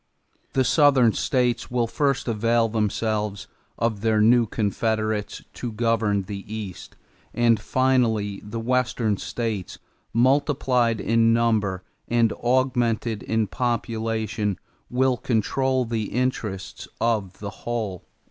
[0.53, 3.45] The Southern states will first avail themselves
[3.77, 6.95] of their new confederates to govern the East,
[7.35, 9.77] and finally the Western states,
[10.11, 14.57] multiplied in number, and augmented in population,
[14.89, 18.03] will control the interests of the whole."